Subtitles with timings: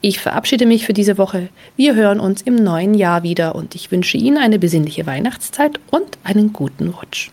[0.00, 1.48] Ich verabschiede mich für diese Woche.
[1.76, 6.18] Wir hören uns im neuen Jahr wieder und ich wünsche Ihnen eine besinnliche Weihnachtszeit und
[6.24, 7.30] einen guten Rutsch.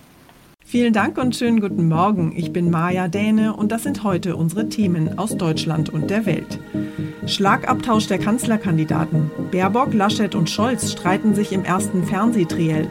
[0.72, 2.32] Vielen Dank und schönen guten Morgen.
[2.36, 6.60] Ich bin Maja Däne und das sind heute unsere Themen aus Deutschland und der Welt.
[7.26, 9.32] Schlagabtausch der Kanzlerkandidaten.
[9.50, 12.88] Baerbock, Laschet und Scholz streiten sich im ersten Fernsehtriell.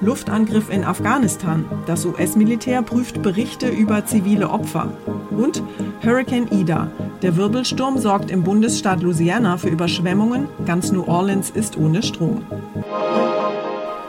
[0.00, 1.64] Luftangriff in Afghanistan.
[1.86, 4.92] Das US-Militär prüft Berichte über zivile Opfer.
[5.30, 5.64] Und
[6.04, 6.92] Hurricane Ida.
[7.22, 10.48] Der Wirbelsturm sorgt im Bundesstaat Louisiana für Überschwemmungen.
[10.66, 12.44] Ganz New Orleans ist ohne Strom.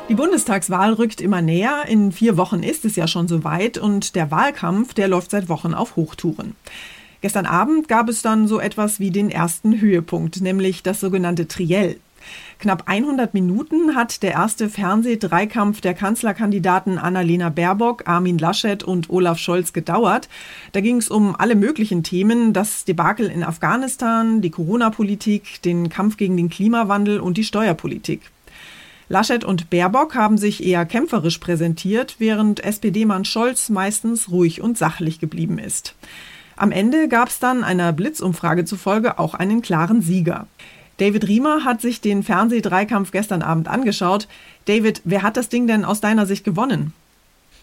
[0.10, 1.84] Die Bundestagswahl rückt immer näher.
[1.88, 5.74] In vier Wochen ist es ja schon soweit und der Wahlkampf, der läuft seit Wochen
[5.74, 6.56] auf Hochtouren.
[7.22, 11.98] Gestern Abend gab es dann so etwas wie den ersten Höhepunkt, nämlich das sogenannte Triell.
[12.60, 19.38] Knapp 100 Minuten hat der erste Fernsehdreikampf der Kanzlerkandidaten Annalena Baerbock, Armin Laschet und Olaf
[19.38, 20.28] Scholz gedauert.
[20.72, 26.18] Da ging es um alle möglichen Themen, das Debakel in Afghanistan, die Corona-Politik, den Kampf
[26.18, 28.22] gegen den Klimawandel und die Steuerpolitik.
[29.08, 35.20] Laschet und Baerbock haben sich eher kämpferisch präsentiert, während SPD-Mann Scholz meistens ruhig und sachlich
[35.20, 35.94] geblieben ist.
[36.56, 40.48] Am Ende gab es dann einer Blitzumfrage zufolge auch einen klaren Sieger.
[40.98, 44.28] David Riemer hat sich den Fernsehdreikampf gestern Abend angeschaut.
[44.66, 46.94] David, wer hat das Ding denn aus deiner Sicht gewonnen?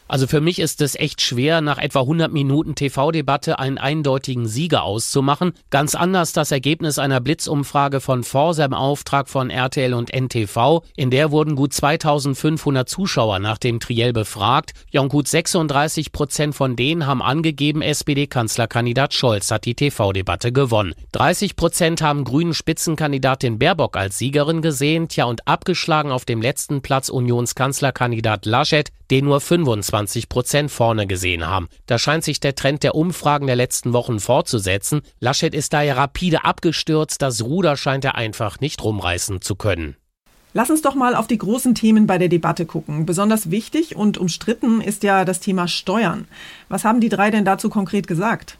[0.06, 4.83] Also für mich ist es echt schwer, nach etwa 100 Minuten TV-Debatte einen eindeutigen Sieger
[4.83, 5.53] auszumachen.
[5.71, 10.83] Ganz anders das Ergebnis einer Blitzumfrage von Forsa im Auftrag von RTL und NTV.
[10.95, 14.73] In der wurden gut 2500 Zuschauer nach dem Triell befragt.
[14.91, 20.95] Ja, und gut 36 Prozent von denen haben angegeben, SPD-Kanzlerkandidat Scholz hat die TV-Debatte gewonnen.
[21.12, 25.09] 30 Prozent haben grünen Spitzenkandidatin Baerbock als Siegerin gesehen.
[25.09, 29.94] Tja, und abgeschlagen auf dem letzten Platz Unionskanzlerkandidat Laschet, den nur 25
[30.29, 31.69] Prozent vorne gesehen haben.
[31.87, 35.02] Da scheint sich der Trend der Umfragen der letzten Wochen fortzusetzen.
[35.20, 39.96] Laschet ist daher rapide abgestürzt, das Ruder scheint er einfach nicht rumreißen zu können.
[40.52, 43.06] Lass uns doch mal auf die großen Themen bei der Debatte gucken.
[43.06, 46.26] Besonders wichtig und umstritten ist ja das Thema Steuern.
[46.69, 48.56] Was haben die drei denn dazu konkret gesagt?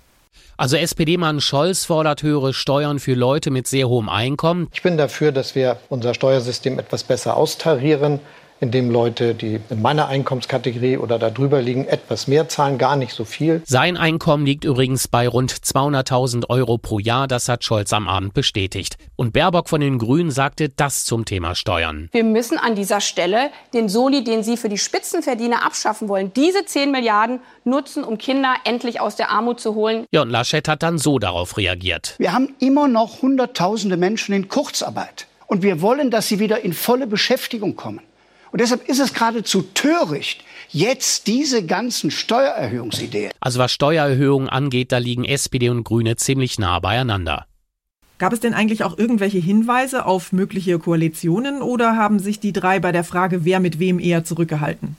[0.56, 4.69] Also SPD-Mann Scholz fordert höhere Steuern für Leute mit sehr hohem Einkommen.
[4.72, 8.20] Ich bin dafür, dass wir unser Steuersystem etwas besser austarieren
[8.61, 13.12] in dem Leute, die in meiner Einkommenskategorie oder darüber liegen, etwas mehr zahlen, gar nicht
[13.12, 13.62] so viel.
[13.67, 18.33] Sein Einkommen liegt übrigens bei rund 200.000 Euro pro Jahr, das hat Scholz am Abend
[18.33, 18.97] bestätigt.
[19.17, 22.09] Und Baerbock von den Grünen sagte das zum Thema Steuern.
[22.12, 26.65] Wir müssen an dieser Stelle den Soli, den Sie für die Spitzenverdiener abschaffen wollen, diese
[26.65, 30.06] 10 Milliarden nutzen, um Kinder endlich aus der Armut zu holen.
[30.11, 32.15] Ja, und Laschet hat dann so darauf reagiert.
[32.19, 35.27] Wir haben immer noch Hunderttausende Menschen in Kurzarbeit.
[35.47, 38.01] Und wir wollen, dass sie wieder in volle Beschäftigung kommen.
[38.55, 43.33] Und deshalb ist es geradezu töricht, jetzt diese ganzen Steuererhöhungsideen.
[43.41, 47.47] Also was Steuererhöhungen angeht, da liegen SPD und Grüne ziemlich nah beieinander.
[48.19, 52.79] Gab es denn eigentlich auch irgendwelche Hinweise auf mögliche Koalitionen oder haben sich die drei
[52.79, 54.97] bei der Frage, wer mit wem eher zurückgehalten?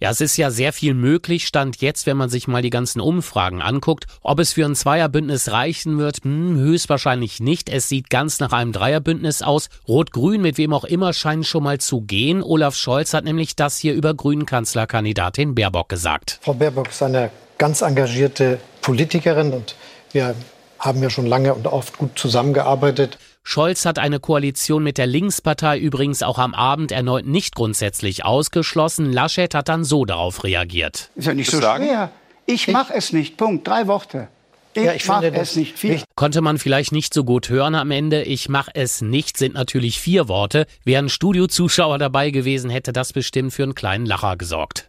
[0.00, 3.00] Ja, es ist ja sehr viel möglich, stand jetzt, wenn man sich mal die ganzen
[3.00, 4.06] Umfragen anguckt.
[4.22, 7.68] Ob es für ein Zweierbündnis reichen wird, hm, höchstwahrscheinlich nicht.
[7.68, 9.68] Es sieht ganz nach einem Dreierbündnis aus.
[9.88, 12.42] Rot-Grün, mit wem auch immer, scheinen schon mal zu gehen.
[12.42, 16.38] Olaf Scholz hat nämlich das hier über Grünen-Kanzlerkandidatin Baerbock gesagt.
[16.42, 19.76] Frau Baerbock ist eine ganz engagierte Politikerin und
[20.12, 20.34] wir
[20.78, 23.18] haben ja schon lange und oft gut zusammengearbeitet.
[23.46, 29.12] Scholz hat eine Koalition mit der Linkspartei übrigens auch am Abend erneut nicht grundsätzlich ausgeschlossen.
[29.12, 31.10] Laschet hat dann so darauf reagiert.
[31.14, 32.10] Ist ja nicht so schwer.
[32.46, 33.36] Ich mache es nicht.
[33.36, 33.68] Punkt.
[33.68, 34.28] Drei Worte.
[34.72, 36.02] Ich, ja, ich mache es nicht viel.
[36.16, 38.22] Konnte man vielleicht nicht so gut hören am Ende.
[38.22, 40.66] Ich mache es nicht sind natürlich vier Worte.
[40.84, 44.88] Wären Studiozuschauer dabei gewesen, hätte das bestimmt für einen kleinen Lacher gesorgt.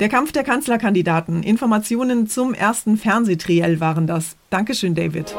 [0.00, 1.42] Der Kampf der Kanzlerkandidaten.
[1.42, 4.36] Informationen zum ersten Fernsehtriell waren das.
[4.50, 5.34] Dankeschön, David.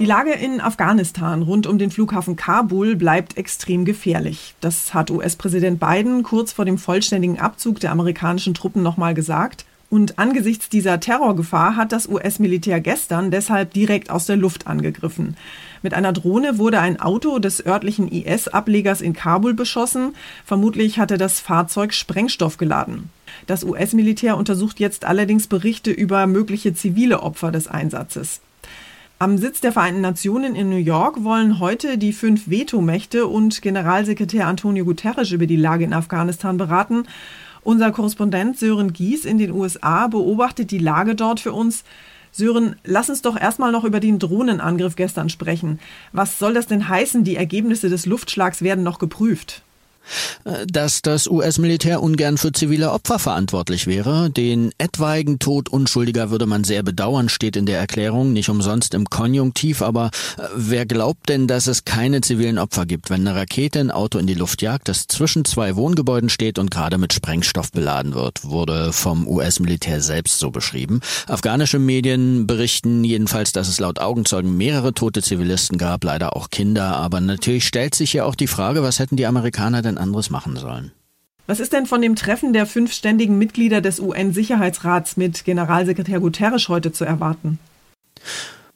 [0.00, 4.54] Die Lage in Afghanistan rund um den Flughafen Kabul bleibt extrem gefährlich.
[4.62, 9.66] Das hat US-Präsident Biden kurz vor dem vollständigen Abzug der amerikanischen Truppen nochmal gesagt.
[9.90, 15.36] Und angesichts dieser Terrorgefahr hat das US-Militär gestern deshalb direkt aus der Luft angegriffen.
[15.82, 20.14] Mit einer Drohne wurde ein Auto des örtlichen IS-Ablegers in Kabul beschossen.
[20.46, 23.10] Vermutlich hatte das Fahrzeug Sprengstoff geladen.
[23.46, 28.40] Das US-Militär untersucht jetzt allerdings Berichte über mögliche zivile Opfer des Einsatzes.
[29.22, 34.46] Am Sitz der Vereinten Nationen in New York wollen heute die fünf Vetomächte und Generalsekretär
[34.46, 37.02] Antonio Guterres über die Lage in Afghanistan beraten.
[37.62, 41.84] Unser Korrespondent Sören Gies in den USA beobachtet die Lage dort für uns.
[42.32, 45.80] Sören, lass uns doch erstmal noch über den Drohnenangriff gestern sprechen.
[46.12, 47.22] Was soll das denn heißen?
[47.22, 49.62] Die Ergebnisse des Luftschlags werden noch geprüft.
[50.66, 54.30] Dass das US-Militär ungern für zivile Opfer verantwortlich wäre.
[54.30, 59.08] Den etwaigen Tod Unschuldiger würde man sehr bedauern, steht in der Erklärung, nicht umsonst im
[59.08, 59.82] Konjunktiv.
[59.82, 63.90] Aber äh, wer glaubt denn, dass es keine zivilen Opfer gibt, wenn eine Rakete ein
[63.90, 68.14] Auto in die Luft jagt, das zwischen zwei Wohngebäuden steht und gerade mit Sprengstoff beladen
[68.14, 71.00] wird, wurde vom US-Militär selbst so beschrieben.
[71.26, 76.96] Afghanische Medien berichten jedenfalls, dass es laut Augenzeugen mehrere tote Zivilisten gab, leider auch Kinder.
[76.96, 80.56] Aber natürlich stellt sich ja auch die Frage, was hätten die Amerikaner denn anderes machen
[80.56, 80.92] sollen.
[81.46, 86.68] Was ist denn von dem Treffen der fünf ständigen Mitglieder des UN-Sicherheitsrats mit Generalsekretär Guterres
[86.68, 87.58] heute zu erwarten?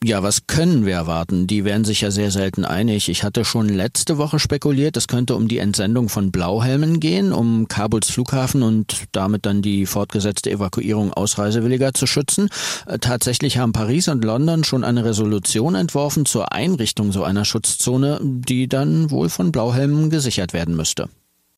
[0.07, 1.47] Ja, was können wir erwarten?
[1.47, 3.09] Die werden sich ja sehr selten einig.
[3.09, 7.69] Ich hatte schon letzte Woche spekuliert, es könnte um die Entsendung von Blauhelmen gehen, um
[7.69, 12.51] Kabuls Flughafen und damit dann die fortgesetzte Evakuierung Ausreisewilliger zu schützen.
[12.87, 18.21] Äh, tatsächlich haben Paris und London schon eine Resolution entworfen zur Einrichtung so einer Schutzzone,
[18.23, 21.09] die dann wohl von Blauhelmen gesichert werden müsste.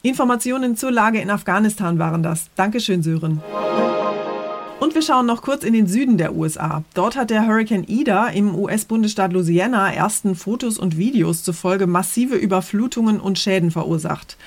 [0.02, 2.46] Informationen zur Lage in Afghanistan waren das.
[2.54, 3.42] Dankeschön, Sören.
[4.96, 6.82] Wir schauen noch kurz in den Süden der USA.
[6.94, 13.20] Dort hat der Hurricane Ida im US-Bundesstaat Louisiana ersten Fotos und Videos zufolge massive Überflutungen
[13.20, 14.38] und Schäden verursacht.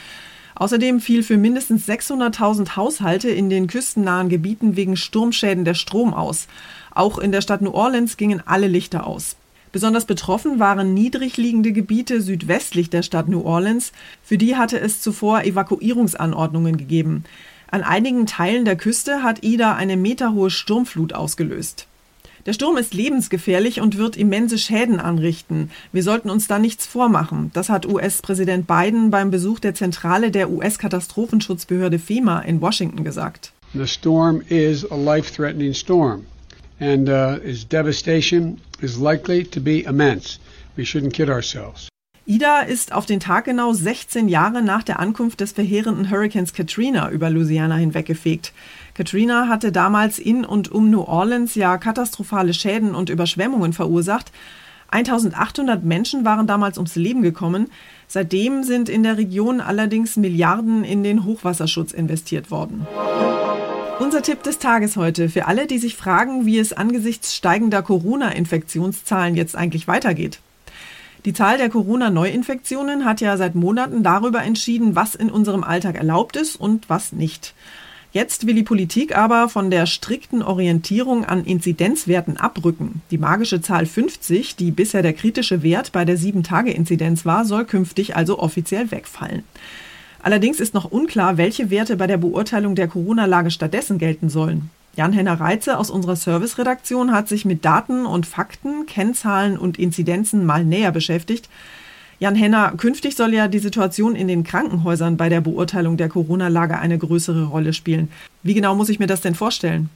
[0.55, 6.47] Außerdem fiel für mindestens 600.000 Haushalte in den küstennahen Gebieten wegen Sturmschäden der Strom aus.
[6.95, 9.35] Auch in der Stadt New Orleans gingen alle Lichter aus.
[9.71, 13.91] Besonders betroffen waren niedrig liegende Gebiete südwestlich der Stadt New Orleans.
[14.23, 17.23] Für die hatte es zuvor Evakuierungsanordnungen gegeben.
[17.71, 21.85] An einigen Teilen der Küste hat Ida eine meterhohe Sturmflut ausgelöst.
[22.45, 25.69] Der Sturm ist lebensgefährlich und wird immense Schäden anrichten.
[25.91, 27.51] Wir sollten uns da nichts vormachen.
[27.53, 33.51] Das hat US-Präsident Biden beim Besuch der Zentrale der US-Katastrophenschutzbehörde FEMA in Washington gesagt.
[33.73, 36.25] The storm is a life-threatening storm
[36.79, 40.39] and uh, its devastation is likely to be immense.
[40.75, 41.89] We shouldn't kid ourselves.
[42.29, 47.09] Ida ist auf den Tag genau 16 Jahre nach der Ankunft des verheerenden Hurrikans Katrina
[47.09, 48.53] über Louisiana hinweggefegt.
[48.93, 54.31] Katrina hatte damals in und um New Orleans ja katastrophale Schäden und Überschwemmungen verursacht.
[54.91, 57.71] 1800 Menschen waren damals ums Leben gekommen.
[58.07, 62.85] Seitdem sind in der Region allerdings Milliarden in den Hochwasserschutz investiert worden.
[63.99, 69.33] Unser Tipp des Tages heute für alle, die sich fragen, wie es angesichts steigender Corona-Infektionszahlen
[69.33, 70.41] jetzt eigentlich weitergeht.
[71.25, 76.37] Die Zahl der Corona-Neuinfektionen hat ja seit Monaten darüber entschieden, was in unserem Alltag erlaubt
[76.37, 77.53] ist und was nicht.
[78.11, 83.01] Jetzt will die Politik aber von der strikten Orientierung an Inzidenzwerten abrücken.
[83.11, 88.15] Die magische Zahl 50, die bisher der kritische Wert bei der 7-Tage-Inzidenz war, soll künftig
[88.15, 89.43] also offiziell wegfallen.
[90.23, 94.71] Allerdings ist noch unklar, welche Werte bei der Beurteilung der Corona-Lage stattdessen gelten sollen.
[94.95, 100.65] Jan-Henner Reitze aus unserer Serviceredaktion hat sich mit Daten und Fakten, Kennzahlen und Inzidenzen mal
[100.65, 101.49] näher beschäftigt.
[102.19, 106.97] Jan-Henner, künftig soll ja die Situation in den Krankenhäusern bei der Beurteilung der Corona-Lage eine
[106.97, 108.09] größere Rolle spielen.
[108.43, 109.89] Wie genau muss ich mir das denn vorstellen?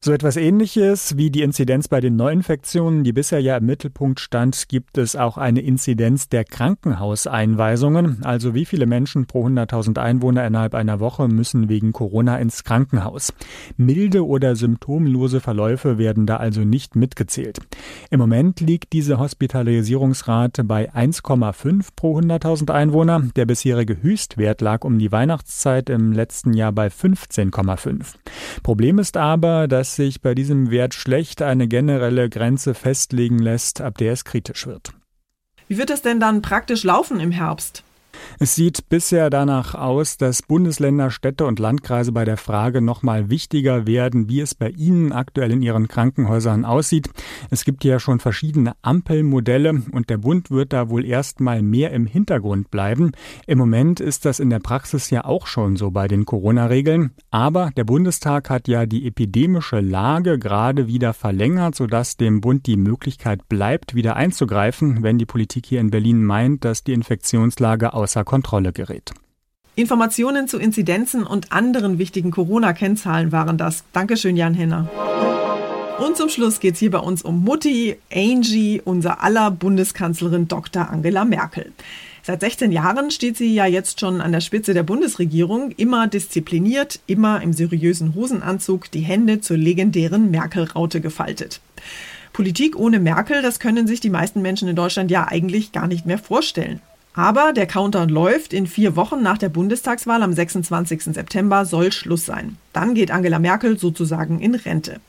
[0.00, 4.68] So etwas ähnliches wie die Inzidenz bei den Neuinfektionen, die bisher ja im Mittelpunkt stand,
[4.68, 8.20] gibt es auch eine Inzidenz der Krankenhauseinweisungen.
[8.22, 13.32] Also wie viele Menschen pro 100.000 Einwohner innerhalb einer Woche müssen wegen Corona ins Krankenhaus.
[13.76, 17.58] Milde oder symptomlose Verläufe werden da also nicht mitgezählt.
[18.08, 23.24] Im Moment liegt diese Hospitalisierungsrate bei 1,5 pro 100.000 Einwohner.
[23.34, 28.14] Der bisherige Höchstwert lag um die Weihnachtszeit im letzten Jahr bei 15,5.
[28.62, 33.80] Problem ist aber, dass dass sich bei diesem Wert schlecht eine generelle Grenze festlegen lässt,
[33.80, 34.90] ab der es kritisch wird.
[35.66, 37.84] Wie wird es denn dann praktisch laufen im Herbst?
[38.38, 43.86] Es sieht bisher danach aus, dass Bundesländer, Städte und Landkreise bei der Frage nochmal wichtiger
[43.86, 47.10] werden, wie es bei ihnen aktuell in ihren Krankenhäusern aussieht.
[47.50, 52.06] Es gibt ja schon verschiedene Ampelmodelle und der Bund wird da wohl erstmal mehr im
[52.06, 53.12] Hintergrund bleiben.
[53.46, 57.12] Im Moment ist das in der Praxis ja auch schon so bei den Corona-Regeln.
[57.30, 62.76] Aber der Bundestag hat ja die epidemische Lage gerade wieder verlängert, sodass dem Bund die
[62.76, 68.24] Möglichkeit bleibt, wieder einzugreifen, wenn die Politik hier in Berlin meint, dass die Infektionslage außer
[68.24, 69.12] Kontrolle gerät.
[69.74, 73.84] Informationen zu Inzidenzen und anderen wichtigen Corona-Kennzahlen waren das.
[73.92, 74.88] Dankeschön, Jan Henner.
[75.98, 80.88] Und zum Schluss geht es hier bei uns um Mutti, Angie, unser aller Bundeskanzlerin Dr.
[80.88, 81.72] Angela Merkel.
[82.22, 87.00] Seit 16 Jahren steht sie ja jetzt schon an der Spitze der Bundesregierung, immer diszipliniert,
[87.06, 91.60] immer im seriösen Hosenanzug, die Hände zur legendären Merkel-Raute gefaltet.
[92.32, 96.06] Politik ohne Merkel, das können sich die meisten Menschen in Deutschland ja eigentlich gar nicht
[96.06, 96.80] mehr vorstellen.
[97.18, 98.52] Aber der Countdown läuft.
[98.52, 101.02] In vier Wochen nach der Bundestagswahl am 26.
[101.02, 102.58] September soll Schluss sein.
[102.72, 105.00] Dann geht Angela Merkel sozusagen in Rente.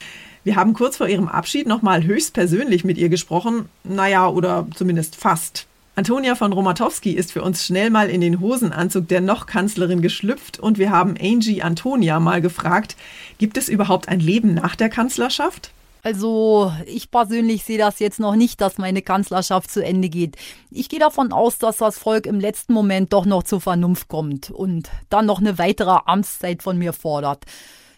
[0.44, 3.70] Wir haben kurz vor ihrem Abschied nochmal höchstpersönlich mit ihr gesprochen.
[3.84, 5.68] Naja, oder zumindest fast.
[5.96, 10.58] Antonia von Romatowski ist für uns schnell mal in den Hosenanzug der noch Kanzlerin geschlüpft
[10.58, 12.96] und wir haben Angie Antonia mal gefragt,
[13.38, 15.70] gibt es überhaupt ein Leben nach der Kanzlerschaft?
[16.04, 20.38] Also ich persönlich sehe das jetzt noch nicht, dass meine Kanzlerschaft zu Ende geht.
[20.72, 24.50] Ich gehe davon aus, dass das Volk im letzten Moment doch noch zur Vernunft kommt
[24.50, 27.44] und dann noch eine weitere Amtszeit von mir fordert.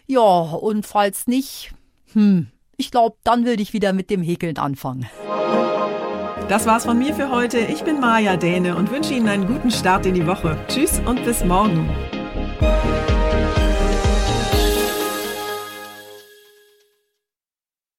[0.06, 1.72] Ja, und falls nicht,
[2.12, 5.08] hm, ich glaube, dann will ich wieder mit dem Häkeln anfangen.
[6.48, 7.58] Das war's von mir für heute.
[7.58, 10.58] Ich bin Maja Däne und wünsche Ihnen einen guten Start in die Woche.
[10.68, 11.88] Tschüss und bis morgen.